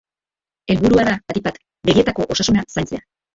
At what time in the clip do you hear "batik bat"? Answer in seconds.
1.33-1.61